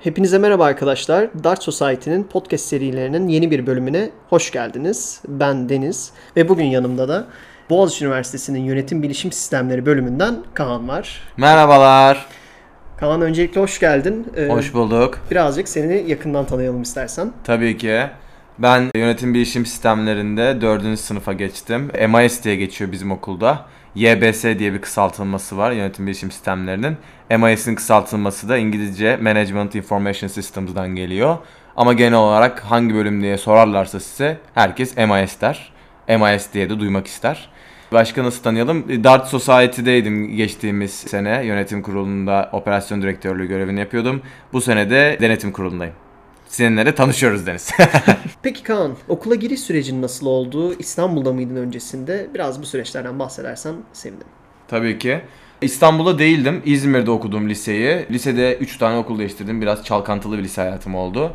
[0.00, 1.28] Hepinize merhaba arkadaşlar.
[1.44, 5.22] Dart Society'nin podcast serilerinin yeni bir bölümüne hoş geldiniz.
[5.28, 7.26] Ben Deniz ve bugün yanımda da
[7.70, 11.20] Boğaziçi Üniversitesi'nin Yönetim Bilişim Sistemleri bölümünden Kaan var.
[11.36, 12.26] Merhabalar.
[12.96, 14.26] Kaan öncelikle hoş geldin.
[14.36, 15.18] Ee, Hoş bulduk.
[15.30, 17.32] Birazcık seni yakından tanıyalım istersen.
[17.44, 18.00] Tabii ki.
[18.58, 20.98] Ben yönetim bilişim sistemlerinde 4.
[20.98, 21.90] sınıfa geçtim.
[22.08, 23.66] MIS diye geçiyor bizim okulda.
[23.94, 26.96] YBS diye bir kısaltılması var yönetim bilişim sistemlerinin.
[27.38, 31.36] MIS'in kısaltılması da İngilizce Management Information Systems'dan geliyor.
[31.76, 35.72] Ama genel olarak hangi bölüm diye sorarlarsa size herkes MIS der.
[36.08, 37.48] MIS diye de duymak ister.
[37.92, 39.04] Başka nasıl tanıyalım?
[39.04, 41.44] Dart Society'deydim geçtiğimiz sene.
[41.44, 44.22] Yönetim kurulunda operasyon direktörlüğü görevini yapıyordum.
[44.52, 45.94] Bu sene de denetim kurulundayım.
[46.48, 47.70] Seninle de tanışıyoruz Deniz.
[48.42, 50.74] Peki Kaan, okula giriş sürecin nasıl oldu?
[50.78, 52.26] İstanbul'da mıydın öncesinde?
[52.34, 54.26] Biraz bu süreçlerden bahsedersen sevinirim.
[54.68, 55.20] Tabii ki.
[55.62, 56.62] İstanbul'da değildim.
[56.64, 58.06] İzmir'de okudum liseyi.
[58.10, 59.60] Lisede 3 tane okul değiştirdim.
[59.62, 61.32] Biraz çalkantılı bir lise hayatım oldu.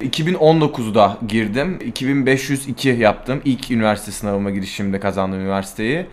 [0.00, 1.78] 2019'da girdim.
[1.86, 3.40] 2502 yaptım.
[3.44, 6.06] İlk üniversite sınavıma girişimde kazandım üniversiteyi.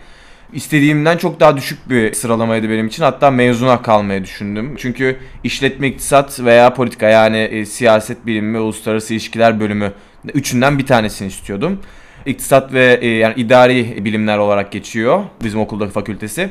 [0.52, 3.02] İstediğimden çok daha düşük bir sıralamaydı benim için.
[3.02, 4.74] Hatta mezuna kalmayı düşündüm.
[4.78, 9.92] Çünkü işletme, iktisat veya politika yani e, siyaset bilimi uluslararası ilişkiler bölümü
[10.34, 11.80] üçünden bir tanesini istiyordum.
[12.26, 16.50] İktisat ve e, yani idari bilimler olarak geçiyor bizim okuldaki fakültesi.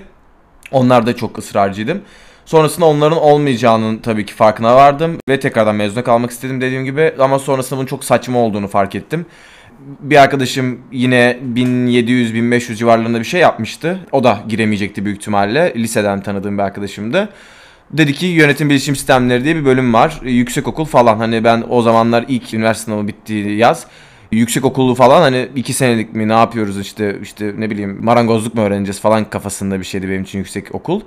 [0.72, 2.02] Onlar da çok ısrarcıydım.
[2.46, 7.40] Sonrasında onların olmayacağının tabii ki farkına vardım ve tekrardan mezuna kalmak istedim dediğim gibi ama
[7.40, 9.26] sonrasında bunun çok saçma olduğunu fark ettim.
[10.00, 14.00] Bir arkadaşım yine 1700-1500 civarlarında bir şey yapmıştı.
[14.12, 15.74] O da giremeyecekti büyük ihtimalle.
[15.76, 17.30] Liseden tanıdığım bir arkadaşımdı.
[17.92, 20.20] Dedi ki yönetim bilişim sistemleri diye bir bölüm var.
[20.24, 23.88] Yüksek okul falan hani ben o zamanlar ilk üniversite sınavı bittiği yaz
[24.32, 28.62] yüksek okulu falan hani iki senelik mi ne yapıyoruz işte işte ne bileyim marangozluk mu
[28.62, 31.02] öğreneceğiz falan kafasında bir şeydi benim için yüksek okul.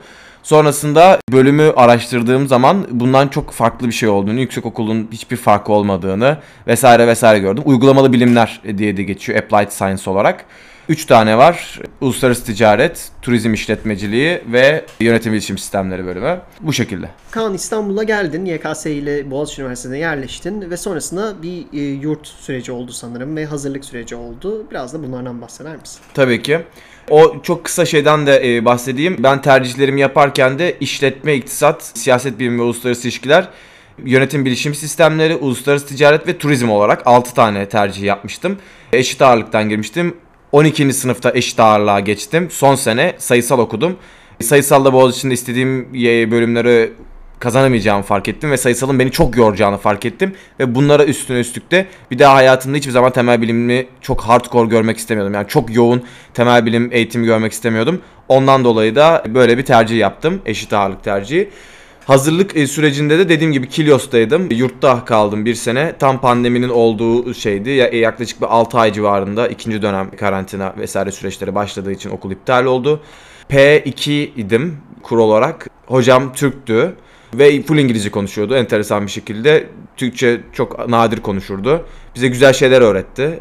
[0.45, 6.39] Sonrasında bölümü araştırdığım zaman bundan çok farklı bir şey olduğunu, yüksek okulun hiçbir farkı olmadığını
[6.67, 7.63] vesaire vesaire gördüm.
[7.67, 10.45] Uygulamalı bilimler diye de geçiyor Applied Science olarak.
[10.89, 11.80] 3 tane var.
[12.00, 16.40] Uluslararası ticaret, turizm işletmeciliği ve yönetim iletişim sistemleri bölümü.
[16.61, 17.08] Bu şekilde.
[17.30, 18.45] Kaan İstanbul'a geldin.
[18.45, 23.84] YKS ile Boğaziçi Üniversitesi'ne yerleştin ve sonrasında bir e, yurt süreci oldu sanırım ve hazırlık
[23.84, 24.67] süreci oldu.
[24.70, 26.00] Biraz da bunlardan bahseder misin?
[26.14, 26.61] Tabii ki.
[27.11, 29.17] O çok kısa şeyden de e, bahsedeyim.
[29.18, 33.48] Ben tercihlerimi yaparken de işletme, iktisat, siyaset bilimi ve uluslararası ilişkiler,
[34.05, 38.58] yönetim bilişim sistemleri, uluslararası ticaret ve turizm olarak 6 tane tercih yapmıştım.
[38.92, 40.17] Eşit ağırlıktan girmiştim.
[40.55, 40.92] 12.
[40.92, 42.48] sınıfta eşit ağırlığa geçtim.
[42.51, 43.97] Son sene sayısal okudum.
[44.42, 45.95] Sayısalda Boğaziçi'nde istediğim
[46.31, 46.92] bölümleri
[47.39, 51.87] kazanamayacağımı fark ettim ve sayısalın beni çok yoracağını fark ettim ve bunlara üstüne üstlük de
[52.11, 55.35] bir daha hayatımda hiçbir zaman temel bilimi çok hardcore görmek istemiyordum.
[55.35, 56.03] Yani çok yoğun
[56.35, 58.01] temel bilim eğitimi görmek istemiyordum.
[58.29, 60.42] Ondan dolayı da böyle bir tercih yaptım.
[60.47, 61.51] Eşit ağırlık tercihi.
[62.07, 64.51] Hazırlık e, sürecinde de dediğim gibi Kilyos'taydım.
[64.51, 65.97] Yurtta kaldım bir sene.
[65.98, 67.70] Tam pandeminin olduğu şeydi.
[67.70, 72.65] E, yaklaşık bir 6 ay civarında ikinci dönem karantina vesaire süreçleri başladığı için okul iptal
[72.65, 73.01] oldu.
[73.51, 75.70] P2 idim kur olarak.
[75.87, 76.97] Hocam Türktü
[77.35, 79.67] ve full İngilizce konuşuyordu enteresan bir şekilde.
[79.97, 81.86] Türkçe çok nadir konuşurdu.
[82.15, 83.41] Bize güzel şeyler öğretti.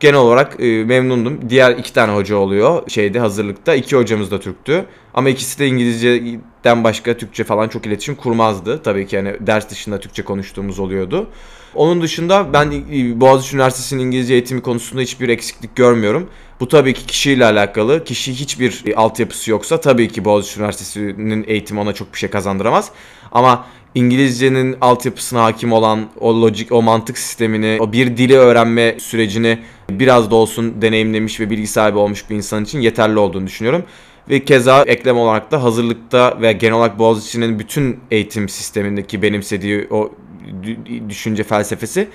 [0.00, 1.40] Genel olarak e, memnundum.
[1.48, 3.74] Diğer iki tane hoca oluyor şeyde hazırlıkta.
[3.74, 4.84] İki hocamız da Türktü.
[5.14, 8.82] Ama ikisi de İngilizceden başka Türkçe falan çok iletişim kurmazdı.
[8.82, 11.26] Tabii ki yani ders dışında Türkçe konuştuğumuz oluyordu.
[11.74, 12.70] Onun dışında ben
[13.20, 16.28] Boğaziçi Üniversitesi'nin İngilizce eğitimi konusunda hiçbir eksiklik görmüyorum.
[16.60, 18.04] Bu tabii ki kişiyle alakalı.
[18.04, 22.90] Kişi hiçbir altyapısı yoksa tabii ki Boğaziçi Üniversitesi'nin eğitimi ona çok bir şey kazandıramaz.
[23.32, 29.58] Ama İngilizcenin altyapısına hakim olan o lojik, o mantık sistemini, o bir dili öğrenme sürecini
[29.90, 33.84] biraz da olsun deneyimlemiş ve bilgi sahibi olmuş bir insan için yeterli olduğunu düşünüyorum.
[34.30, 40.12] Ve keza eklem olarak da hazırlıkta ve genel olarak Boğaziçi'nin bütün eğitim sistemindeki benimsediği o
[41.08, 42.08] düşünce felsefesi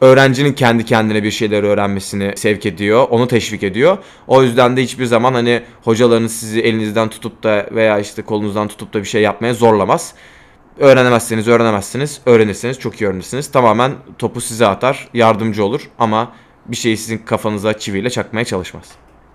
[0.00, 3.06] öğrencinin kendi kendine bir şeyler öğrenmesini sevk ediyor.
[3.10, 3.98] Onu teşvik ediyor.
[4.26, 8.94] O yüzden de hiçbir zaman hani hocalarınız sizi elinizden tutup da veya işte kolunuzdan tutup
[8.94, 10.14] da bir şey yapmaya zorlamaz.
[10.78, 12.20] Öğrenemezseniz öğrenemezsiniz.
[12.26, 13.52] Öğrenirseniz çok iyi öğrenirsiniz.
[13.52, 16.32] Tamamen topu size atar, yardımcı olur ama
[16.66, 18.84] bir şeyi sizin kafanıza çiviyle çakmaya çalışmaz.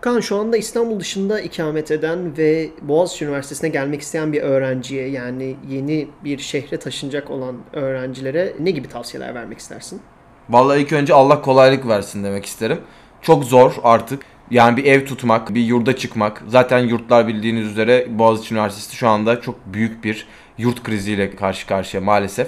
[0.02, 5.56] Kaan şu anda İstanbul dışında ikamet eden ve Boğaziçi Üniversitesi'ne gelmek isteyen bir öğrenciye yani
[5.70, 10.02] yeni bir şehre taşınacak olan öğrencilere ne gibi tavsiyeler vermek istersin?
[10.50, 12.82] Vallahi ilk önce Allah kolaylık versin demek isterim.
[13.22, 14.26] Çok zor artık.
[14.52, 16.44] Yani bir ev tutmak, bir yurda çıkmak.
[16.48, 20.28] Zaten yurtlar bildiğiniz üzere Boğaziçi Üniversitesi şu anda çok büyük bir
[20.58, 22.48] yurt kriziyle karşı karşıya maalesef.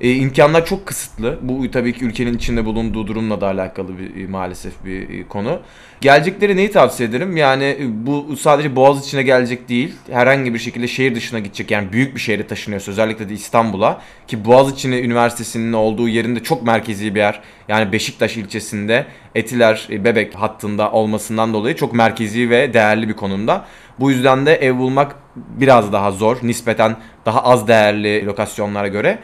[0.00, 1.38] E, imkanlar çok kısıtlı.
[1.42, 5.60] Bu tabii ki ülkenin içinde bulunduğu durumla da alakalı bir maalesef bir konu.
[6.00, 7.36] Gelecekleri neyi tavsiye ederim?
[7.36, 9.94] Yani bu sadece Boğaz içine gelecek değil.
[10.10, 11.70] Herhangi bir şekilde şehir dışına gidecek.
[11.70, 14.00] Yani büyük bir şehre taşınıyorsa özellikle de İstanbul'a.
[14.26, 17.40] Ki Boğaziçi Üniversitesi'nin olduğu yerinde çok merkezi bir yer.
[17.68, 23.64] Yani Beşiktaş ilçesinde Etiler Bebek hattında olmasından dolayı çok merkezi ve değerli bir konumda.
[24.00, 26.36] Bu yüzden de ev bulmak biraz daha zor.
[26.42, 26.96] Nispeten
[27.26, 29.18] daha az değerli lokasyonlara göre.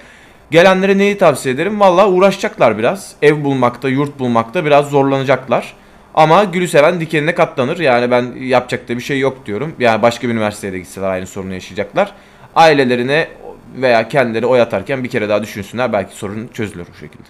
[0.50, 1.80] Gelenlere neyi tavsiye ederim?
[1.80, 3.14] Valla uğraşacaklar biraz.
[3.22, 5.74] Ev bulmakta, yurt bulmakta biraz zorlanacaklar.
[6.14, 7.78] Ama gülü seven dikenine katlanır.
[7.78, 9.72] Yani ben yapacak da bir şey yok diyorum.
[9.78, 12.12] Yani başka bir üniversiteye de gitseler aynı sorunu yaşayacaklar.
[12.54, 13.28] Ailelerine
[13.76, 15.92] veya kendileri oy atarken bir kere daha düşünsünler.
[15.92, 17.28] Belki sorun çözülür bu şekilde.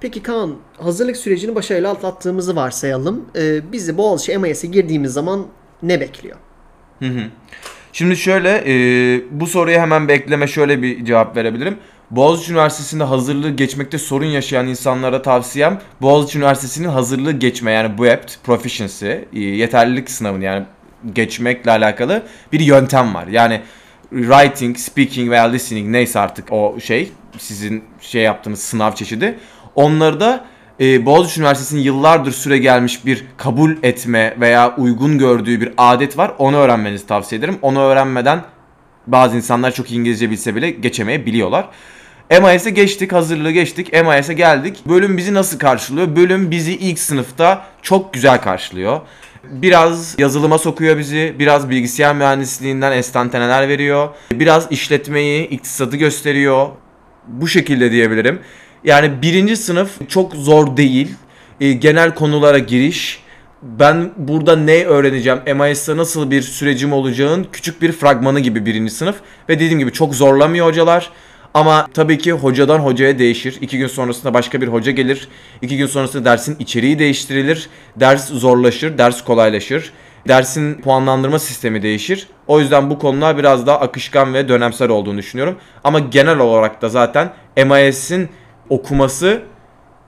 [0.00, 3.24] Peki Kaan, hazırlık sürecini başarıyla atlattığımızı varsayalım.
[3.36, 5.46] Ee, bizi Boğaziçi MIS'e girdiğimiz zaman
[5.82, 6.36] ne bekliyor?
[6.98, 7.22] Hı hı.
[7.92, 8.74] Şimdi şöyle, e,
[9.30, 11.76] bu soruya hemen bekleme şöyle bir cevap verebilirim.
[12.12, 19.06] Boğaziçi Üniversitesi'nde hazırlığı geçmekte sorun yaşayan insanlara tavsiyem Boğaziçi Üniversitesi'nin hazırlığı geçme yani BUEPT Proficiency
[19.06, 20.64] e, yeterlilik sınavını yani
[21.12, 22.22] geçmekle alakalı
[22.52, 23.26] bir yöntem var.
[23.26, 23.60] Yani
[24.10, 29.38] writing, speaking veya listening neyse artık o şey sizin şey yaptığınız sınav çeşidi.
[29.74, 30.44] Onları da
[30.80, 36.32] e, Boğaziçi Üniversitesi'nin yıllardır süre gelmiş bir kabul etme veya uygun gördüğü bir adet var.
[36.38, 37.58] Onu öğrenmenizi tavsiye ederim.
[37.62, 38.42] Onu öğrenmeden
[39.06, 41.68] bazı insanlar çok İngilizce bilse bile geçemeyebiliyorlar.
[42.40, 43.92] MIS'e geçtik, hazırlığı geçtik.
[43.92, 44.78] MIS'e geldik.
[44.86, 46.16] Bölüm bizi nasıl karşılıyor?
[46.16, 49.00] Bölüm bizi ilk sınıfta çok güzel karşılıyor.
[49.44, 54.08] Biraz yazılıma sokuyor bizi, biraz bilgisayar mühendisliğinden estanteneler veriyor.
[54.32, 56.68] Biraz işletmeyi, iktisadı gösteriyor.
[57.28, 58.40] Bu şekilde diyebilirim.
[58.84, 61.14] Yani birinci sınıf çok zor değil.
[61.60, 63.22] E, genel konulara giriş.
[63.62, 69.16] Ben burada ne öğreneceğim, MIS'te nasıl bir sürecim olacağın küçük bir fragmanı gibi birinci sınıf.
[69.48, 71.10] Ve dediğim gibi çok zorlamıyor hocalar.
[71.54, 73.58] Ama tabii ki hocadan hocaya değişir.
[73.60, 75.28] İki gün sonrasında başka bir hoca gelir.
[75.62, 77.68] İki gün sonrasında dersin içeriği değiştirilir.
[77.96, 79.92] Ders zorlaşır, ders kolaylaşır.
[80.28, 82.26] Dersin puanlandırma sistemi değişir.
[82.46, 85.56] O yüzden bu konular biraz daha akışkan ve dönemsel olduğunu düşünüyorum.
[85.84, 88.28] Ama genel olarak da zaten MIS'in
[88.68, 89.42] okuması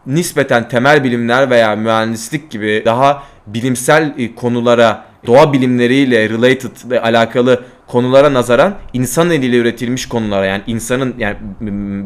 [0.07, 7.65] nispeten temel bilimler veya mühendislik gibi daha bilimsel e, konulara, doğa bilimleriyle related ve alakalı
[7.87, 11.37] konulara nazaran insan eliyle üretilmiş konulara yani insanın yani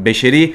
[0.05, 0.53] beşeri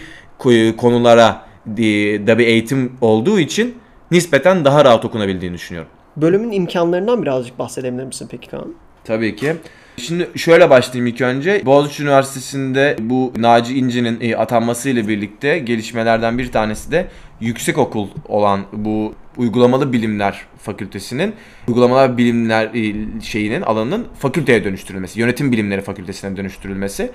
[0.76, 3.74] konulara da bir eğitim olduğu için
[4.10, 5.90] nispeten daha rahat okunabildiğini düşünüyorum.
[6.16, 8.74] Bölümün imkanlarından birazcık bahsedebilir misin peki Kaan?
[9.04, 9.56] Tabii ki.
[9.96, 11.66] Şimdi şöyle başlayayım ilk önce.
[11.66, 17.06] Boğaziçi Üniversitesi'nde bu Naci İnci'nin e, atanmasıyla birlikte gelişmelerden bir tanesi de
[17.40, 21.34] yüksek okul olan bu uygulamalı bilimler fakültesinin
[21.68, 27.10] uygulamalar bilimler e, şeyinin alanının fakülteye dönüştürülmesi, yönetim bilimleri fakültesine dönüştürülmesi.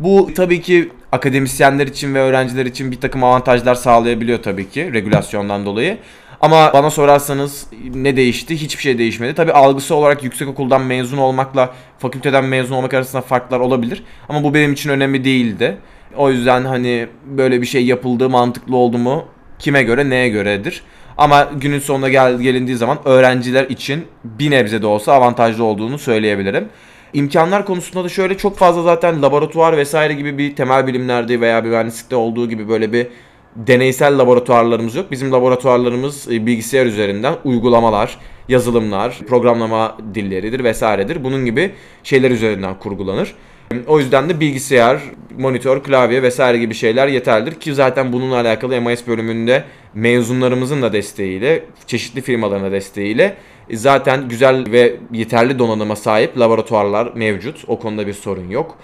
[0.00, 5.66] Bu tabii ki akademisyenler için ve öğrenciler için bir takım avantajlar sağlayabiliyor tabii ki regülasyondan
[5.66, 5.98] dolayı.
[6.40, 8.56] Ama bana sorarsanız ne değişti?
[8.56, 9.34] Hiçbir şey değişmedi.
[9.34, 14.02] Tabi algısı olarak yüksek okuldan mezun olmakla fakülteden mezun olmak arasında farklar olabilir.
[14.28, 15.78] Ama bu benim için önemli değildi.
[16.16, 19.24] O yüzden hani böyle bir şey yapıldığı mantıklı oldu mu
[19.58, 20.82] kime göre neye göredir.
[21.18, 26.68] Ama günün sonuna gel gelindiği zaman öğrenciler için bir nebze de olsa avantajlı olduğunu söyleyebilirim.
[27.12, 31.68] İmkanlar konusunda da şöyle çok fazla zaten laboratuvar vesaire gibi bir temel bilimlerde veya bir
[31.68, 33.06] mühendislikte olduğu gibi böyle bir
[33.56, 35.10] deneysel laboratuvarlarımız yok.
[35.10, 38.18] Bizim laboratuvarlarımız e, bilgisayar üzerinden uygulamalar,
[38.48, 41.24] yazılımlar, programlama dilleridir vesairedir.
[41.24, 41.70] Bunun gibi
[42.02, 43.34] şeyler üzerinden kurgulanır.
[43.86, 45.00] O yüzden de bilgisayar,
[45.38, 49.64] monitör, klavye vesaire gibi şeyler yeterlidir ki zaten bununla alakalı MIS bölümünde
[49.94, 53.36] mezunlarımızın da desteğiyle, çeşitli firmaların da desteğiyle
[53.70, 57.64] e, zaten güzel ve yeterli donanıma sahip laboratuvarlar mevcut.
[57.66, 58.78] O konuda bir sorun yok.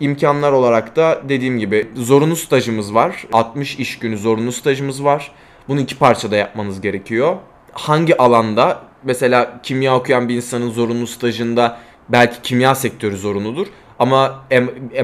[0.00, 3.26] İmkanlar olarak da dediğim gibi zorunlu stajımız var.
[3.32, 5.32] 60 iş günü zorunlu stajımız var.
[5.68, 7.36] Bunu iki parçada yapmanız gerekiyor.
[7.72, 11.78] Hangi alanda mesela kimya okuyan bir insanın zorunlu stajında
[12.08, 13.66] belki kimya sektörü zorunludur.
[13.98, 14.44] Ama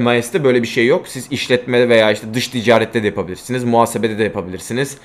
[0.01, 1.09] MIS'te böyle bir şey yok.
[1.09, 3.65] Siz işletme veya işte dış ticarette de yapabilirsiniz.
[3.65, 4.99] Muhasebede de yapabilirsiniz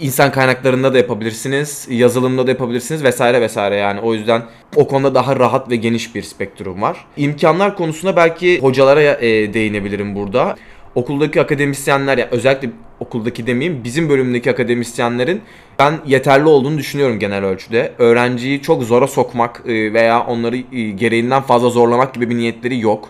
[0.00, 4.00] insan kaynaklarında da yapabilirsiniz, yazılımda da yapabilirsiniz vesaire vesaire yani.
[4.00, 4.42] O yüzden
[4.76, 7.04] o konuda daha rahat ve geniş bir spektrum var.
[7.16, 10.56] İmkanlar konusunda belki hocalara e, değinebilirim burada.
[10.94, 12.70] Okuldaki akademisyenler ya özellikle
[13.00, 15.42] okuldaki demeyeyim bizim bölümdeki akademisyenlerin
[15.78, 17.92] ben yeterli olduğunu düşünüyorum genel ölçüde.
[17.98, 23.08] Öğrenciyi çok zora sokmak e, veya onları e, gereğinden fazla zorlamak gibi bir niyetleri yok.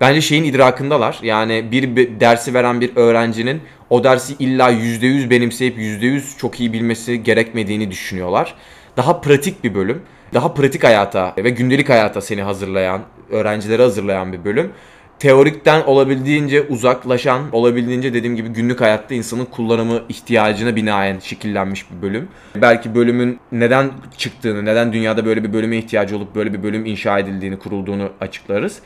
[0.00, 1.18] Bence şeyin idrakındalar.
[1.22, 7.22] Yani bir dersi veren bir öğrencinin o dersi illa %100 benimseyip %100 çok iyi bilmesi
[7.22, 8.54] gerekmediğini düşünüyorlar.
[8.96, 10.02] Daha pratik bir bölüm.
[10.34, 14.72] Daha pratik hayata ve gündelik hayata seni hazırlayan, öğrencileri hazırlayan bir bölüm.
[15.18, 22.28] Teorikten olabildiğince uzaklaşan, olabildiğince dediğim gibi günlük hayatta insanın kullanımı ihtiyacına binaen şekillenmiş bir bölüm.
[22.56, 27.18] Belki bölümün neden çıktığını, neden dünyada böyle bir bölüme ihtiyacı olup böyle bir bölüm inşa
[27.18, 28.78] edildiğini, kurulduğunu açıklarız.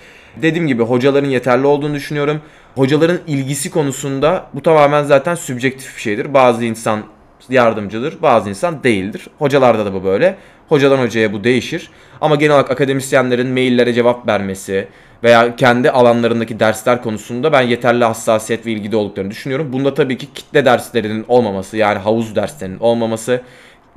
[0.43, 2.41] Dediğim gibi hocaların yeterli olduğunu düşünüyorum.
[2.75, 6.35] Hocaların ilgisi konusunda bu tamamen zaten sübjektif bir şeydir.
[6.35, 7.03] Bazı insan
[7.49, 9.27] yardımcıdır, bazı insan değildir.
[9.39, 10.37] Hocalarda da bu böyle.
[10.69, 11.91] Hocadan hocaya bu değişir.
[12.21, 14.89] Ama genel olarak akademisyenlerin maillere cevap vermesi
[15.25, 19.73] veya kendi alanlarındaki dersler konusunda ben yeterli hassasiyet ve ilgide olduklarını düşünüyorum.
[19.73, 23.43] Bunda tabii ki kitle derslerinin olmaması yani havuz derslerinin olmaması,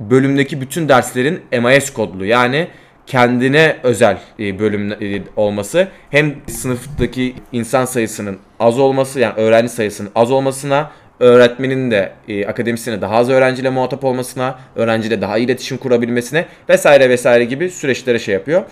[0.00, 2.68] bölümdeki bütün derslerin MIS kodlu yani
[3.06, 10.10] kendine özel e, bölüm e, olması hem sınıftaki insan sayısının az olması yani öğrenci sayısının
[10.14, 10.90] az olmasına
[11.20, 17.10] öğretmenin de e, akademisyene daha az öğrenciyle muhatap olmasına, öğrenciyle daha iyi iletişim kurabilmesine vesaire
[17.10, 18.62] vesaire gibi süreçlere şey yapıyor.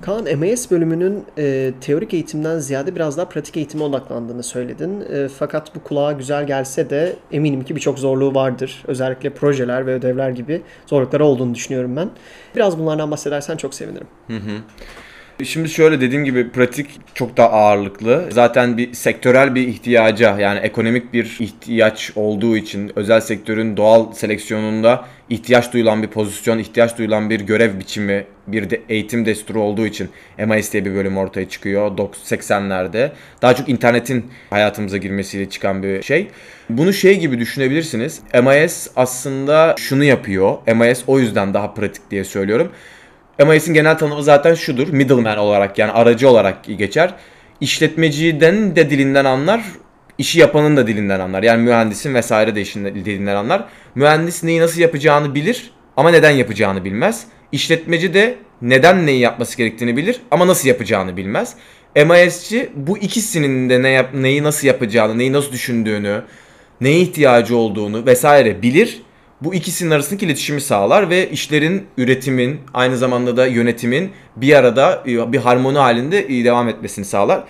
[0.00, 5.00] Kaan, MAS bölümünün e, teorik eğitimden ziyade biraz daha pratik eğitime odaklandığını söyledin.
[5.00, 8.82] E, fakat bu kulağa güzel gelse de eminim ki birçok zorluğu vardır.
[8.86, 12.10] Özellikle projeler ve ödevler gibi zorlukları olduğunu düşünüyorum ben.
[12.56, 14.06] Biraz bunlardan bahsedersen çok sevinirim.
[14.26, 14.60] Hı hı.
[15.44, 18.28] Şimdi şöyle dediğim gibi pratik çok daha ağırlıklı.
[18.30, 25.04] Zaten bir sektörel bir ihtiyaca yani ekonomik bir ihtiyaç olduğu için özel sektörün doğal seleksiyonunda
[25.30, 30.08] ihtiyaç duyulan bir pozisyon, ihtiyaç duyulan bir görev biçimi, bir de eğitim desturu olduğu için
[30.46, 31.98] MIS diye bir bölüm ortaya çıkıyor
[32.30, 33.10] 80'lerde.
[33.42, 36.28] Daha çok internetin hayatımıza girmesiyle çıkan bir şey.
[36.70, 38.20] Bunu şey gibi düşünebilirsiniz.
[38.44, 40.58] MIS aslında şunu yapıyor.
[40.74, 42.72] MIS o yüzden daha pratik diye söylüyorum.
[43.46, 44.88] MIS'in genel tanımı zaten şudur.
[44.88, 47.14] Middleman olarak yani aracı olarak geçer.
[47.60, 49.64] İşletmeciden de dilinden anlar,
[50.18, 51.42] işi yapanın da dilinden anlar.
[51.42, 53.64] Yani mühendisin vesaire de işin dilinden anlar.
[53.94, 57.26] Mühendis neyi nasıl yapacağını bilir ama neden yapacağını bilmez.
[57.52, 61.54] İşletmeci de neden neyi yapması gerektiğini bilir ama nasıl yapacağını bilmez.
[61.96, 66.22] MIS'ci bu ikisinin de ne yap, neyi nasıl yapacağını, neyi nasıl düşündüğünü,
[66.80, 69.02] neye ihtiyacı olduğunu vesaire bilir
[69.40, 75.32] bu ikisinin arasındaki iletişimi sağlar ve işlerin, üretimin, aynı zamanda da yönetimin bir arada e,
[75.32, 77.44] bir harmoni halinde e, devam etmesini sağlar.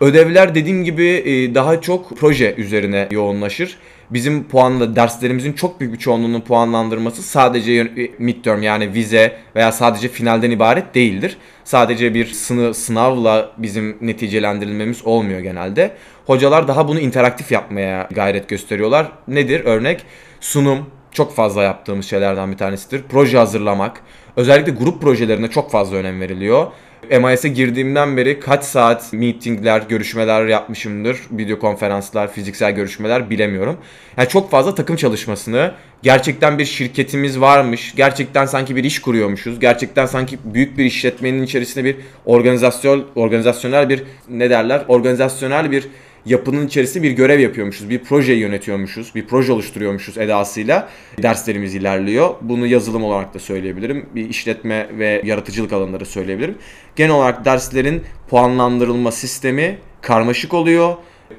[0.00, 3.78] Ödevler dediğim gibi e, daha çok proje üzerine yoğunlaşır.
[4.10, 10.50] Bizim puanla derslerimizin çok büyük bir çoğunluğunun puanlandırması sadece midterm yani vize veya sadece finalden
[10.50, 11.36] ibaret değildir.
[11.64, 15.90] Sadece bir sını, sınavla bizim neticelendirilmemiz olmuyor genelde.
[16.26, 19.12] Hocalar daha bunu interaktif yapmaya gayret gösteriyorlar.
[19.28, 19.60] Nedir?
[19.64, 20.02] Örnek
[20.40, 23.02] sunum, çok fazla yaptığımız şeylerden bir tanesidir.
[23.08, 24.00] Proje hazırlamak.
[24.36, 26.66] Özellikle grup projelerine çok fazla önem veriliyor.
[27.10, 31.18] MIS'e girdiğimden beri kaç saat meetingler, görüşmeler yapmışımdır.
[31.30, 33.76] Video konferanslar, fiziksel görüşmeler bilemiyorum.
[34.16, 40.06] Yani çok fazla takım çalışmasını, gerçekten bir şirketimiz varmış, gerçekten sanki bir iş kuruyormuşuz, gerçekten
[40.06, 45.88] sanki büyük bir işletmenin içerisinde bir organizasyon, organizasyonel bir ne derler, organizasyonel bir
[46.26, 47.90] yapının içerisinde bir görev yapıyormuşuz.
[47.90, 49.14] Bir projeyi yönetiyormuşuz.
[49.14, 50.88] Bir proje oluşturuyormuşuz edasıyla.
[51.22, 52.34] Derslerimiz ilerliyor.
[52.40, 54.06] Bunu yazılım olarak da söyleyebilirim.
[54.14, 56.58] Bir işletme ve yaratıcılık alanları söyleyebilirim.
[56.96, 60.94] Genel olarak derslerin puanlandırılma sistemi karmaşık oluyor.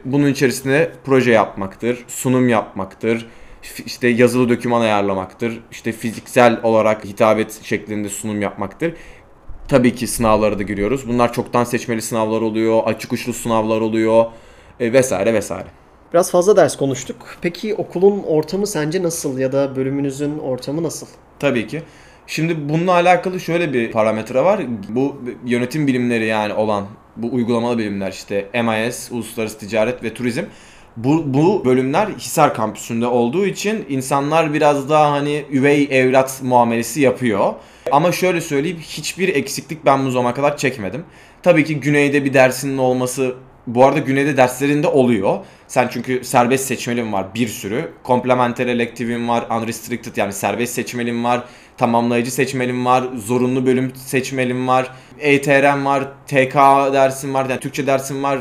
[0.05, 3.27] Bunun içerisinde proje yapmaktır, sunum yapmaktır,
[3.85, 8.93] işte yazılı doküman ayarlamaktır, işte fiziksel olarak hitabet şeklinde sunum yapmaktır.
[9.67, 11.07] Tabii ki sınavları da giriyoruz.
[11.07, 14.25] Bunlar çoktan seçmeli sınavlar oluyor, açık uçlu sınavlar oluyor
[14.79, 15.67] e, vesaire vesaire.
[16.13, 17.17] Biraz fazla ders konuştuk.
[17.41, 21.07] Peki okulun ortamı sence nasıl ya da bölümünüzün ortamı nasıl?
[21.39, 21.81] Tabii ki.
[22.27, 24.61] Şimdi bununla alakalı şöyle bir parametre var.
[24.89, 30.43] Bu yönetim bilimleri yani olan bu uygulamalı bilimler işte MIS, Uluslararası Ticaret ve Turizm.
[30.97, 37.53] Bu, bu bölümler Hisar kampüsünde olduğu için insanlar biraz daha hani üvey evlat muamelesi yapıyor.
[37.91, 41.03] Ama şöyle söyleyeyim hiçbir eksiklik ben bu zamana kadar çekmedim.
[41.43, 43.35] Tabii ki güneyde bir dersinin olması
[43.67, 45.37] bu arada güneyde derslerinde oluyor.
[45.67, 47.91] Sen çünkü serbest seçmelin var bir sürü.
[48.05, 51.43] Complementary elective'in var, unrestricted yani serbest seçmelin var,
[51.77, 56.55] tamamlayıcı seçmelin var, zorunlu bölüm seçmelin var, ETR'm var, TK
[56.93, 58.39] dersin var, yani Türkçe dersin var,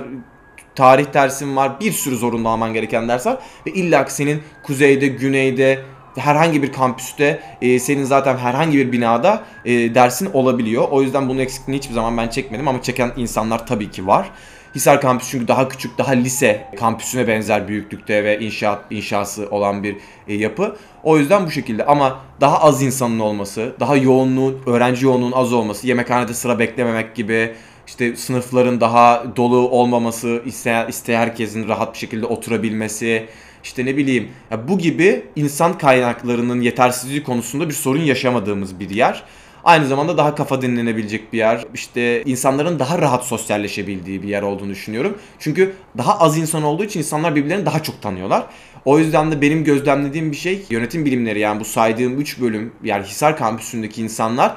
[0.75, 1.81] tarih dersin var.
[1.81, 3.39] Bir sürü zorunlu alman gereken ders var.
[3.67, 5.79] Ve illa senin kuzeyde, güneyde,
[6.17, 10.89] herhangi bir kampüste e, senin zaten herhangi bir binada e, dersin olabiliyor.
[10.91, 14.31] O yüzden bunun eksikliğini hiçbir zaman ben çekmedim ama çeken insanlar tabii ki var.
[14.75, 19.97] Hisar kampüsü çünkü daha küçük, daha lise kampüsüne benzer büyüklükte ve inşaat inşası olan bir
[20.29, 20.77] e, yapı.
[21.03, 25.87] O yüzden bu şekilde ama daha az insanın olması, daha yoğunluğun, öğrenci yoğunluğun az olması,
[25.87, 27.55] yemekhanede sıra beklememek gibi
[27.87, 33.27] işte sınıfların daha dolu olmaması, iste, iste herkesin rahat bir şekilde oturabilmesi,
[33.65, 39.23] işte ne bileyim ya bu gibi insan kaynaklarının yetersizliği konusunda bir sorun yaşamadığımız bir yer.
[39.65, 41.65] Aynı zamanda daha kafa dinlenebilecek bir yer.
[41.75, 45.19] İşte insanların daha rahat sosyalleşebildiği bir yer olduğunu düşünüyorum.
[45.39, 48.47] Çünkü daha az insan olduğu için insanlar birbirlerini daha çok tanıyorlar.
[48.85, 53.05] O yüzden de benim gözlemlediğim bir şey yönetim bilimleri yani bu saydığım 3 bölüm yani
[53.05, 54.57] Hisar kampüsündeki insanlar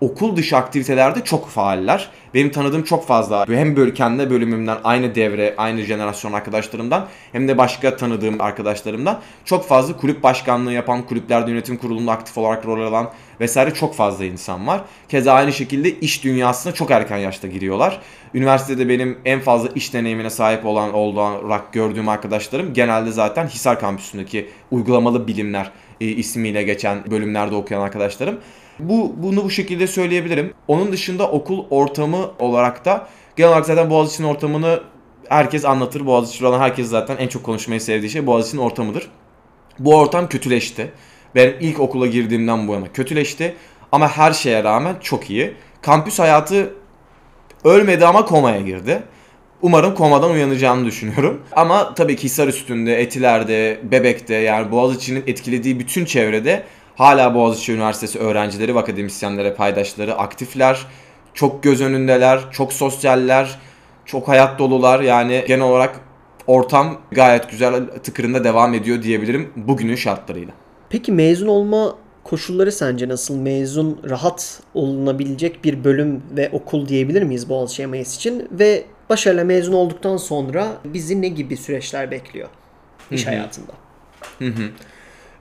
[0.00, 2.10] okul dışı aktivitelerde çok faaller.
[2.34, 7.58] Benim tanıdığım çok fazla hem böyle kendi bölümümden aynı devre, aynı jenerasyon arkadaşlarımdan hem de
[7.58, 13.10] başka tanıdığım arkadaşlarımdan çok fazla kulüp başkanlığı yapan, kulüplerde yönetim kurulunda aktif olarak rol alan
[13.40, 14.80] vesaire çok fazla insan var.
[15.08, 18.00] Keza aynı şekilde iş dünyasına çok erken yaşta giriyorlar.
[18.34, 24.50] Üniversitede benim en fazla iş deneyimine sahip olan olarak gördüğüm arkadaşlarım genelde zaten Hisar kampüsündeki
[24.70, 28.38] uygulamalı bilimler e, ismiyle geçen bölümlerde okuyan arkadaşlarım.
[28.78, 30.54] Bu bunu bu şekilde söyleyebilirim.
[30.68, 34.80] Onun dışında okul ortamı olarak da genel olarak zaten Boğaziçi'nin ortamını
[35.28, 36.06] herkes anlatır.
[36.06, 39.10] Boğaziçi olan herkes zaten en çok konuşmayı sevdiği şey Boğaziçi'nin ortamıdır.
[39.78, 40.92] Bu ortam kötüleşti.
[41.34, 43.56] Ben ilk okula girdiğimden bu yana kötüleşti.
[43.92, 45.54] Ama her şeye rağmen çok iyi.
[45.82, 46.74] Kampüs hayatı
[47.64, 49.02] ölmedi ama komaya girdi.
[49.62, 51.42] Umarım komadan uyanacağını düşünüyorum.
[51.52, 56.64] Ama tabii ki Hisar üstünde, Etiler'de, Bebek'te yani Boğaziçi'nin etkilediği bütün çevrede
[56.98, 60.86] Hala Boğaziçi Üniversitesi öğrencileri ve akademisyenlere paydaşları aktifler.
[61.34, 63.58] Çok göz önündeler, çok sosyaller,
[64.04, 65.00] çok hayat dolular.
[65.00, 66.00] Yani genel olarak
[66.46, 70.52] ortam gayet güzel tıkırında devam ediyor diyebilirim bugünün şartlarıyla.
[70.90, 73.36] Peki mezun olma koşulları sence nasıl?
[73.36, 78.48] Mezun rahat olunabilecek bir bölüm ve okul diyebilir miyiz Boğaziçi MIS için?
[78.52, 82.48] Ve başarıyla mezun olduktan sonra bizi ne gibi süreçler bekliyor
[83.10, 83.72] iş hayatında?
[84.38, 84.70] Hı hı.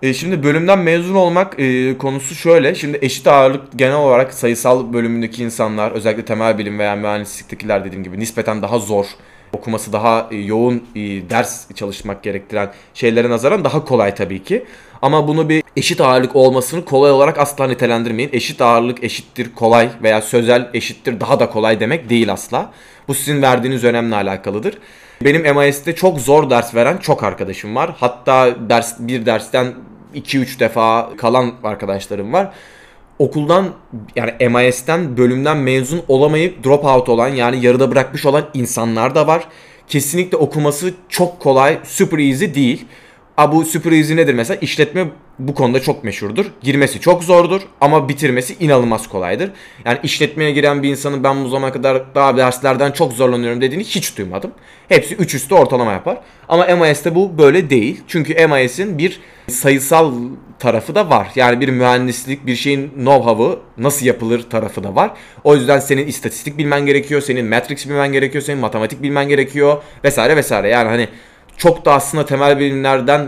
[0.02, 2.76] E, şimdi bölümden mezun olmak e, konusu şöyle.
[2.76, 8.20] Şimdi eşit ağırlık genel olarak sayısal bölümündeki insanlar özellikle temel bilim veya mühendisliktekiler dediğim gibi
[8.20, 9.06] nispeten daha zor
[9.54, 10.84] okuması daha e, yoğun
[11.30, 14.66] ders çalışmak gerektiren şeylere nazaran daha kolay tabii ki.
[15.02, 18.30] Ama bunu bir eşit ağırlık olmasını kolay olarak asla nitelendirmeyin.
[18.34, 22.72] Eşit ağırlık eşittir kolay veya sözel eşittir daha da kolay demek değil asla.
[23.08, 24.78] Bu sizin verdiğiniz önemle alakalıdır.
[25.24, 27.96] Benim MIS'te çok zor ders veren çok arkadaşım var.
[28.00, 29.74] Hatta ders bir dersten
[30.16, 32.52] 2-3 defa kalan arkadaşlarım var.
[33.20, 33.70] Okuldan
[34.16, 39.48] yani MIS'ten bölümden mezun olamayıp drop out olan yani yarıda bırakmış olan insanlar da var.
[39.88, 42.86] Kesinlikle okuması çok kolay, super easy değil.
[43.38, 44.60] A bu super easy nedir mesela?
[44.62, 45.08] İşletme
[45.40, 46.46] bu konuda çok meşhurdur.
[46.62, 49.52] Girmesi çok zordur ama bitirmesi inanılmaz kolaydır.
[49.86, 54.18] Yani işletmeye giren bir insanın ben bu zamana kadar daha derslerden çok zorlanıyorum dediğini hiç
[54.18, 54.52] duymadım.
[54.90, 56.18] Hepsi 3 üstü ortalama yapar.
[56.50, 58.02] Ama MIS'te bu böyle değil.
[58.08, 59.20] Çünkü MIS'in bir
[59.50, 60.14] sayısal
[60.60, 61.28] tarafı da var.
[61.36, 65.12] Yani bir mühendislik, bir şeyin know-how'ı nasıl yapılır tarafı da var.
[65.44, 70.36] O yüzden senin istatistik bilmen gerekiyor, senin matrix bilmen gerekiyor, senin matematik bilmen gerekiyor vesaire
[70.36, 70.70] vesaire.
[70.70, 71.08] Yani hani
[71.58, 73.28] çok da aslında temel bilimlerden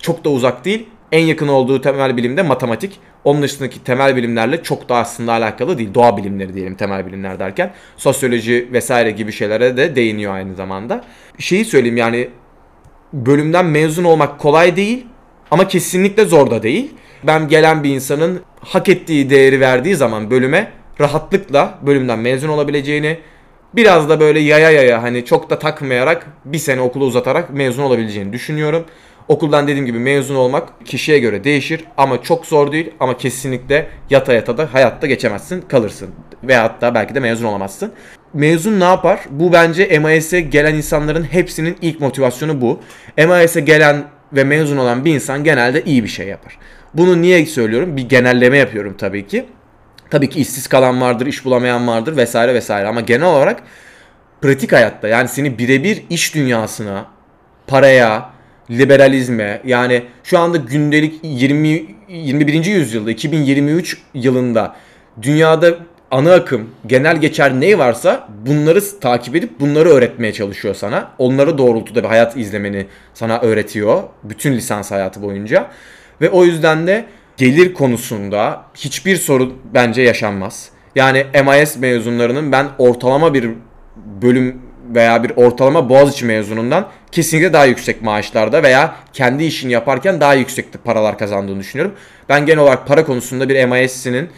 [0.00, 0.86] çok da uzak değil.
[1.12, 3.00] En yakın olduğu temel bilimde matematik.
[3.24, 5.94] Onun dışındaki temel bilimlerle çok da aslında alakalı değil.
[5.94, 7.72] Doğa bilimleri diyelim temel bilimler derken.
[7.96, 11.04] Sosyoloji vesaire gibi şeylere de değiniyor aynı zamanda.
[11.38, 12.28] Şeyi söyleyeyim yani
[13.12, 15.06] bölümden mezun olmak kolay değil
[15.50, 16.94] ama kesinlikle zor da değil.
[17.24, 23.18] Ben gelen bir insanın hak ettiği değeri verdiği zaman bölüme rahatlıkla bölümden mezun olabileceğini,
[23.76, 28.32] biraz da böyle yaya yaya hani çok da takmayarak bir sene okulu uzatarak mezun olabileceğini
[28.32, 28.84] düşünüyorum.
[29.28, 34.32] Okuldan dediğim gibi mezun olmak kişiye göre değişir ama çok zor değil ama kesinlikle yata
[34.32, 36.10] yata da hayatta geçemezsin kalırsın.
[36.42, 37.92] Ve hatta belki de mezun olamazsın.
[38.34, 39.20] Mezun ne yapar?
[39.30, 42.80] Bu bence MIS'e gelen insanların hepsinin ilk motivasyonu bu.
[43.16, 46.58] MIS'e gelen ve mezun olan bir insan genelde iyi bir şey yapar.
[46.94, 47.96] Bunu niye söylüyorum?
[47.96, 49.46] Bir genelleme yapıyorum tabii ki.
[50.14, 53.62] Tabii ki işsiz kalan vardır, iş bulamayan vardır vesaire vesaire ama genel olarak
[54.42, 57.06] pratik hayatta yani seni birebir iş dünyasına,
[57.66, 58.30] paraya,
[58.70, 62.64] liberalizme yani şu anda gündelik 20 21.
[62.64, 64.76] yüzyılda 2023 yılında
[65.22, 65.74] dünyada
[66.10, 71.10] ana akım, genel geçer ne varsa bunları takip edip bunları öğretmeye çalışıyor sana.
[71.18, 75.70] Onları doğrultuda bir hayat izlemeni sana öğretiyor bütün lisans hayatı boyunca.
[76.20, 77.04] Ve o yüzden de
[77.36, 80.68] gelir konusunda hiçbir sorun bence yaşanmaz.
[80.94, 83.50] Yani MIS mezunlarının ben ortalama bir
[84.22, 84.62] bölüm
[84.94, 90.84] veya bir ortalama Boğaziçi mezunundan kesinlikle daha yüksek maaşlarda veya kendi işini yaparken daha yüksek
[90.84, 91.94] paralar kazandığını düşünüyorum.
[92.28, 94.28] Ben genel olarak para konusunda bir MIS'sinin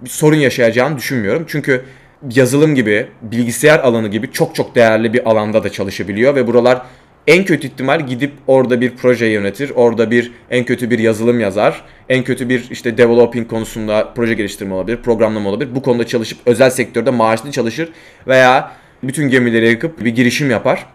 [0.00, 1.44] bir sorun yaşayacağını düşünmüyorum.
[1.48, 1.84] Çünkü
[2.30, 6.82] yazılım gibi, bilgisayar alanı gibi çok çok değerli bir alanda da çalışabiliyor ve buralar
[7.26, 11.84] en kötü ihtimal gidip orada bir proje yönetir, orada bir en kötü bir yazılım yazar,
[12.08, 15.74] en kötü bir işte developing konusunda proje geliştirme olabilir, programlama olabilir.
[15.74, 17.88] Bu konuda çalışıp özel sektörde maaşlı çalışır
[18.26, 20.86] veya bütün gemileri yakıp bir girişim yapar.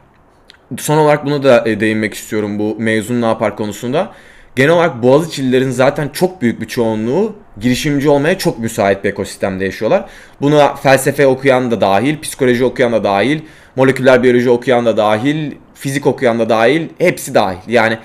[0.77, 4.13] Son olarak buna da e, değinmek istiyorum bu mezun ne yapar konusunda.
[4.55, 10.05] genel olarak Boğaziçi'lilerin zaten çok büyük bir çoğunluğu girişimci olmaya çok müsait bir ekosistemde yaşıyorlar.
[10.41, 13.39] Buna felsefe okuyan da dahil, psikoloji okuyan da dahil,
[13.79, 17.57] moleküler biyoloji okuyan da dahil, fizik okuyan da dahil, hepsi dahil.
[17.67, 17.97] Yani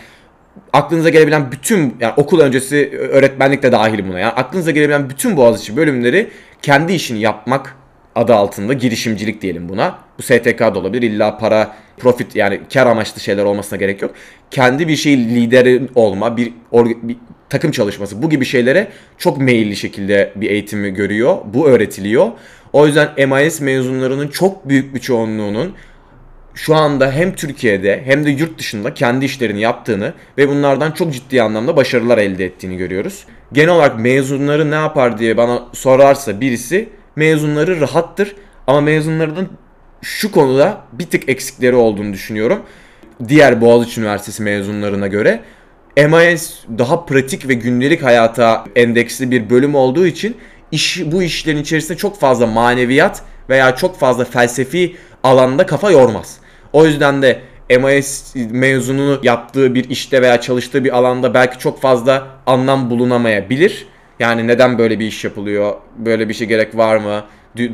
[0.73, 4.19] aklınıza gelebilen bütün yani okul öncesi öğretmenlik de dahil buna.
[4.19, 6.31] Yani aklınıza gelebilen bütün Boğaziçi bölümleri
[6.63, 7.77] kendi işini yapmak
[8.15, 9.99] adı altında girişimcilik diyelim buna.
[10.19, 11.03] Bu STK da olabilir.
[11.03, 14.15] İlla para, profit yani kar amaçlı şeyler olmasına gerek yok.
[14.51, 16.53] Kendi bir şey lideri olma, bir,
[17.03, 17.17] bir
[17.55, 18.89] takım çalışması bu gibi şeylere
[19.19, 21.37] çok meyilli şekilde bir eğitimi görüyor.
[21.45, 22.29] Bu öğretiliyor.
[22.73, 25.75] O yüzden MIS mezunlarının çok büyük bir çoğunluğunun
[26.55, 31.43] şu anda hem Türkiye'de hem de yurt dışında kendi işlerini yaptığını ve bunlardan çok ciddi
[31.43, 33.25] anlamda başarılar elde ettiğini görüyoruz.
[33.53, 38.37] Genel olarak mezunları ne yapar diye bana sorarsa birisi mezunları rahattır
[38.67, 39.49] ama mezunlarının
[40.03, 42.63] şu konuda bir tık eksikleri olduğunu düşünüyorum.
[43.29, 45.41] Diğer Boğaziçi Üniversitesi mezunlarına göre
[45.97, 50.37] MIS daha pratik ve gündelik hayata endeksli bir bölüm olduğu için
[50.73, 56.37] iş, bu işlerin içerisinde çok fazla maneviyat veya çok fazla felsefi alanda kafa yormaz.
[56.73, 62.27] O yüzden de MIS mezununu yaptığı bir işte veya çalıştığı bir alanda belki çok fazla
[62.47, 63.87] anlam bulunamayabilir.
[64.21, 65.75] Yani neden böyle bir iş yapılıyor?
[65.97, 67.25] Böyle bir şey gerek var mı?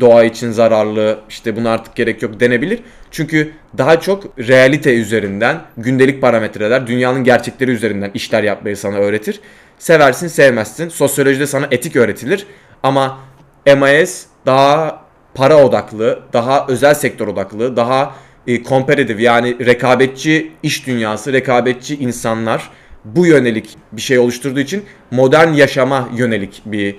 [0.00, 2.80] Doğa için zararlı, işte buna artık gerek yok denebilir.
[3.10, 9.40] Çünkü daha çok realite üzerinden, gündelik parametreler, dünyanın gerçekleri üzerinden işler yapmayı sana öğretir.
[9.78, 10.88] Seversin, sevmezsin.
[10.88, 12.46] Sosyolojide sana etik öğretilir.
[12.82, 13.18] Ama
[13.66, 18.14] MIS daha para odaklı, daha özel sektör odaklı, daha
[18.46, 22.70] e, competitive yani rekabetçi iş dünyası, rekabetçi insanlar
[23.04, 26.96] bu yönelik bir şey oluşturduğu için modern yaşama yönelik bir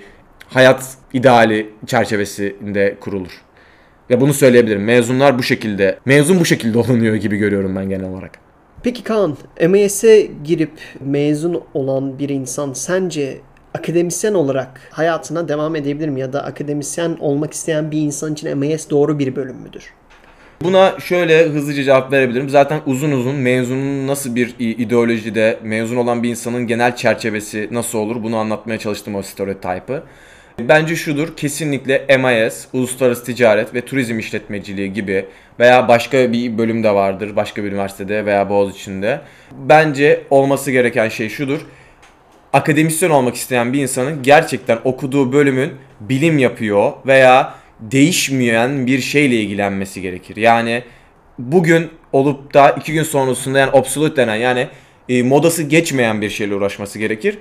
[0.54, 3.40] hayat ideali çerçevesinde kurulur.
[4.10, 4.84] Ve bunu söyleyebilirim.
[4.84, 8.38] Mezunlar bu şekilde, mezun bu şekilde olunuyor gibi görüyorum ben genel olarak.
[8.82, 9.36] Peki Kaan,
[9.68, 13.40] MAS'e girip mezun olan bir insan sence
[13.74, 16.20] akademisyen olarak hayatına devam edebilir mi?
[16.20, 19.84] Ya da akademisyen olmak isteyen bir insan için MAS doğru bir bölüm müdür?
[20.62, 22.48] Buna şöyle hızlıca cevap verebilirim.
[22.48, 28.22] Zaten uzun uzun mezunun nasıl bir ideolojide mezun olan bir insanın genel çerçevesi nasıl olur
[28.22, 30.02] bunu anlatmaya çalıştım o stereotype'ı.
[30.68, 35.26] Bence şudur kesinlikle MIS, Uluslararası Ticaret ve Turizm İşletmeciliği gibi
[35.60, 39.20] veya başka bir bölüm de vardır başka bir üniversitede veya Boğaziçi'nde.
[39.52, 41.60] Bence olması gereken şey şudur.
[42.52, 50.00] Akademisyen olmak isteyen bir insanın gerçekten okuduğu bölümün bilim yapıyor veya değişmeyen bir şeyle ilgilenmesi
[50.00, 50.36] gerekir.
[50.36, 50.82] Yani
[51.38, 54.68] bugün olup da iki gün sonrasında yani obsolete denen yani
[55.08, 57.38] e, modası geçmeyen bir şeyle uğraşması gerekir.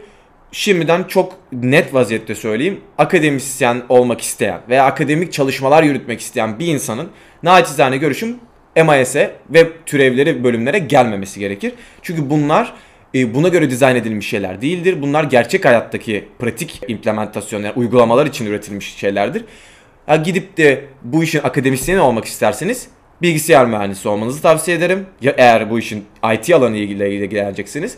[0.51, 2.79] Şimdiden çok net vaziyette söyleyeyim.
[2.97, 7.09] Akademisyen olmak isteyen veya akademik çalışmalar yürütmek isteyen bir insanın
[7.43, 8.35] naçizane görüşüm
[8.75, 11.73] MIS'e ve türevleri bölümlere gelmemesi gerekir.
[12.01, 12.73] Çünkü bunlar
[13.15, 15.01] e, buna göre dizayn edilmiş şeyler değildir.
[15.01, 19.45] Bunlar gerçek hayattaki pratik implementasyonlar, uygulamalar için üretilmiş şeylerdir.
[20.07, 22.87] Ya gidip de bu işin akademisyeni olmak isterseniz
[23.21, 25.05] bilgisayar mühendisi olmanızı tavsiye ederim.
[25.21, 27.97] Ya eğer bu işin IT alanı ile ilgileneceksiniz.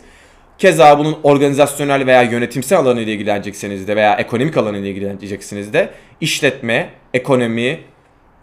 [0.58, 5.90] Keza bunun organizasyonel veya yönetimsel alanı ile ilgilenecekseniz de veya ekonomik alanı ile ilgileneceksiniz de
[6.20, 7.80] işletme, ekonomi,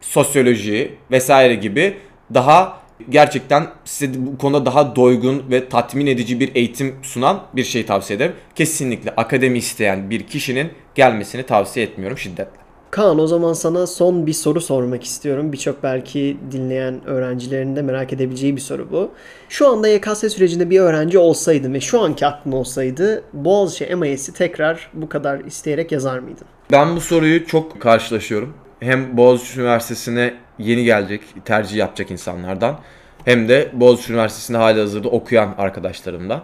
[0.01, 1.97] sosyoloji vesaire gibi
[2.33, 7.85] daha gerçekten size bu konuda daha doygun ve tatmin edici bir eğitim sunan bir şey
[7.85, 8.35] tavsiye ederim.
[8.55, 12.60] Kesinlikle akademi isteyen bir kişinin gelmesini tavsiye etmiyorum şiddetle.
[12.91, 15.53] Kaan o zaman sana son bir soru sormak istiyorum.
[15.53, 19.11] Birçok belki dinleyen öğrencilerin de merak edebileceği bir soru bu.
[19.49, 24.89] Şu anda YKS sürecinde bir öğrenci olsaydın ve şu anki aklın olsaydı Boğaziçi MIS'i tekrar
[24.93, 26.47] bu kadar isteyerek yazar mıydın?
[26.71, 28.53] Ben bu soruyu çok karşılaşıyorum.
[28.79, 32.79] Hem Boğaziçi Üniversitesi'ne yeni gelecek, tercih yapacak insanlardan
[33.25, 36.43] hem de Boğaziçi Üniversitesi'nde hali hazırda okuyan arkadaşlarımdan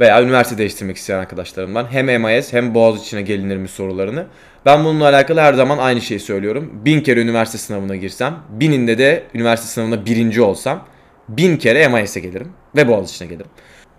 [0.00, 4.26] veya üniversite değiştirmek isteyen arkadaşlarımdan hem MIS hem Boğaziçi'ne gelinir mi sorularını.
[4.66, 6.70] Ben bununla alakalı her zaman aynı şeyi söylüyorum.
[6.84, 10.86] Bin kere üniversite sınavına girsem, bininde de üniversite sınavında birinci olsam,
[11.28, 13.50] bin kere MIS'e gelirim ve Boğaziçi'ne gelirim.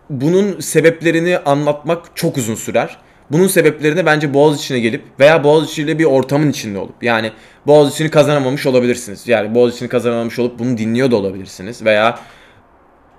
[0.10, 2.98] Bunun sebeplerini anlatmak çok uzun sürer.
[3.32, 7.32] Bunun sebeplerini bence Boğaziçi'ne gelip veya Boğaziçi ile bir ortamın içinde olup yani
[7.68, 9.28] Boğaziçi'ni kazanamamış olabilirsiniz.
[9.28, 12.20] Yani Boğaziçi'ni kazanamamış olup bunu dinliyor da olabilirsiniz veya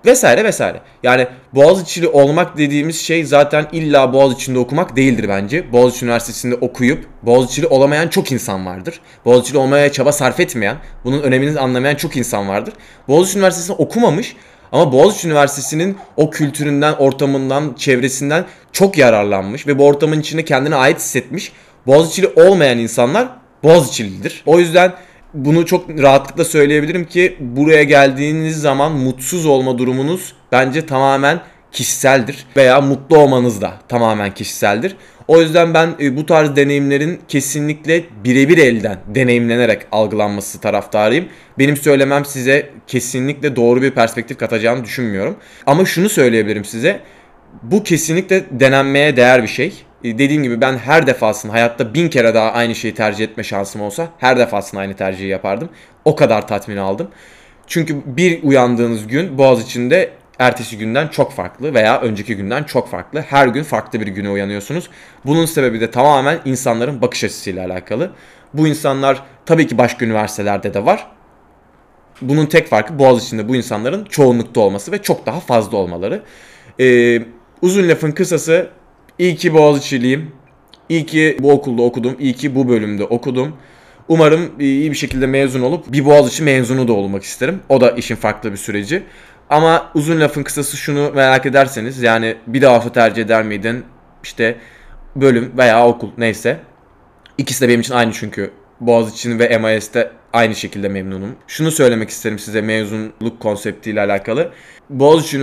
[0.05, 0.81] vesaire vesaire.
[1.03, 5.73] Yani Boğaziçi'li olmak dediğimiz şey zaten illa Boğaziçi'nde okumak değildir bence.
[5.73, 9.01] Boğaziçi Üniversitesi'nde okuyup Boğaziçi'li olamayan çok insan vardır.
[9.25, 12.75] Boğaziçi'li olmaya çaba sarf etmeyen, bunun önemini anlamayan çok insan vardır.
[13.09, 14.37] Boğaziçi Üniversitesi'nde okumamış
[14.73, 20.99] ama Boğaziçi Üniversitesi'nin o kültüründen, ortamından, çevresinden çok yararlanmış ve bu ortamın içinde kendine ait
[20.99, 21.53] hissetmiş.
[21.87, 23.29] Boğaziçi'li olmayan insanlar
[23.62, 24.43] Boğaziçi'lidir.
[24.47, 24.93] O yüzden
[25.35, 31.40] bunu çok rahatlıkla söyleyebilirim ki buraya geldiğiniz zaman mutsuz olma durumunuz bence tamamen
[31.73, 34.97] kişiseldir veya mutlu olmanız da tamamen kişiseldir.
[35.29, 41.29] O yüzden ben e, bu tarz deneyimlerin kesinlikle birebir elden deneyimlenerek algılanması taraftarıyım.
[41.59, 45.37] Benim söylemem size kesinlikle doğru bir perspektif katacağını düşünmüyorum.
[45.66, 47.01] Ama şunu söyleyebilirim size.
[47.62, 49.73] Bu kesinlikle denenmeye değer bir şey.
[50.05, 53.81] E, Dediğim gibi ben her defasında hayatta bin kere daha aynı şeyi tercih etme şansım
[53.81, 55.69] olsa her defasında aynı tercihi yapardım.
[56.05, 57.09] O kadar tatmin aldım.
[57.67, 63.21] Çünkü bir uyandığınız gün Boğaz içinde ertesi günden çok farklı veya önceki günden çok farklı.
[63.21, 64.91] Her gün farklı bir güne uyanıyorsunuz.
[65.27, 68.11] Bunun sebebi de tamamen insanların bakış açısıyla alakalı.
[68.55, 71.07] Bu insanlar tabii ki başka üniversitelerde de var.
[72.23, 76.23] Bunun tek farkı Boğaziçi'nde bu insanların çoğunlukta olması ve çok daha fazla olmaları.
[76.81, 77.23] Ee,
[77.62, 78.71] uzun lafın kısası
[79.18, 80.31] iyi ki Boğaziçi'liyim.
[80.88, 82.16] İyi ki bu okulda okudum.
[82.18, 83.57] İyi ki bu bölümde okudum.
[84.09, 87.61] Umarım iyi bir şekilde mezun olup bir Boğaziçi mezunu da olmak isterim.
[87.68, 89.03] O da işin farklı bir süreci.
[89.51, 93.85] Ama uzun lafın kısası şunu merak ederseniz yani bir daha olsa tercih eder miydin?
[94.25, 94.57] İşte
[95.16, 96.61] bölüm veya okul neyse.
[97.38, 98.51] İkisi de benim için aynı çünkü.
[98.81, 101.37] Boğaziçi'nin ve MIS'te aynı şekilde memnunum.
[101.46, 104.53] Şunu söylemek isterim size mezunluk konseptiyle alakalı.
[104.90, 105.42] Boğaziçi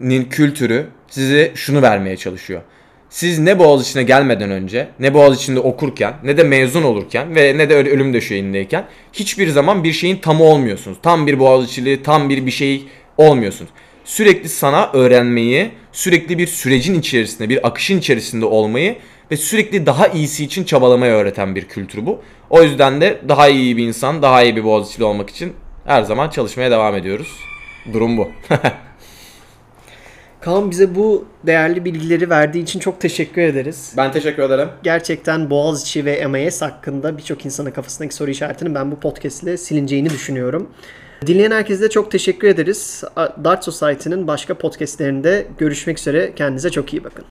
[0.00, 2.62] Üniversitesi'nin kültürü size şunu vermeye çalışıyor.
[3.10, 7.74] Siz ne Boğaziçi'ne gelmeden önce, ne Boğaziçi'nde okurken, ne de mezun olurken ve ne de
[7.74, 10.98] ölüm döşeğindeyken hiçbir zaman bir şeyin tamı olmuyorsunuz.
[11.02, 12.84] Tam bir Boğaziçi'li, tam bir bir şey
[13.16, 13.70] olmuyorsunuz.
[14.04, 18.96] Sürekli sana öğrenmeyi, sürekli bir sürecin içerisinde, bir akışın içerisinde olmayı
[19.30, 22.20] ve sürekli daha iyisi için çabalamayı öğreten bir kültür bu.
[22.50, 25.52] O yüzden de daha iyi bir insan, daha iyi bir Boğaziçi'li olmak için
[25.84, 27.28] her zaman çalışmaya devam ediyoruz.
[27.92, 28.28] Durum bu.
[30.40, 33.92] Kaan bize bu değerli bilgileri verdiği için çok teşekkür ederiz.
[33.96, 34.68] ben teşekkür ederim.
[34.82, 40.10] Gerçekten Boğaziçi ve MIS hakkında birçok insanın kafasındaki soru işaretini ben bu podcast ile silineceğini
[40.10, 40.68] düşünüyorum.
[41.26, 43.04] Dinleyen herkese de çok teşekkür ederiz.
[43.44, 46.32] Dart Society'nin başka podcastlerinde görüşmek üzere.
[46.36, 47.24] Kendinize çok iyi bakın.